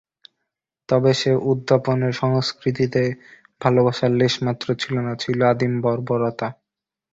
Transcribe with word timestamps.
তবে 0.89 1.11
সে 1.13 1.31
উদ্যাপনের 1.51 2.13
সংস্কৃতিতে 2.21 3.03
ভালোবাসার 3.61 4.11
লেশমাত্র 4.19 4.67
ছিল 4.75 4.95
না, 5.07 5.13
ছিল 5.23 5.39
আদিম 5.51 5.73
বর্বরতা। 5.81 6.47